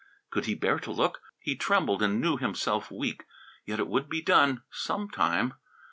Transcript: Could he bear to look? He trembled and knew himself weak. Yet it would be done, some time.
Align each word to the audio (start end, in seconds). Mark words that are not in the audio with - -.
Could 0.31 0.45
he 0.45 0.55
bear 0.55 0.79
to 0.79 0.91
look? 0.91 1.21
He 1.41 1.55
trembled 1.55 2.01
and 2.01 2.19
knew 2.19 2.35
himself 2.35 2.89
weak. 2.89 3.23
Yet 3.67 3.77
it 3.79 3.87
would 3.87 4.09
be 4.09 4.23
done, 4.23 4.63
some 4.71 5.11
time. 5.11 5.53